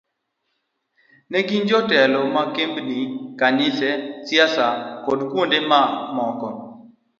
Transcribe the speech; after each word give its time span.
Ne 1.29 1.39
gin 1.47 1.63
jotelo 1.69 2.19
ma 2.35 2.43
kembni, 2.55 2.99
kanise, 3.39 3.89
siasa 4.27 4.65
kod 5.05 5.19
kuonde 5.29 5.59
ma 5.69 5.81
moko. 6.15 6.47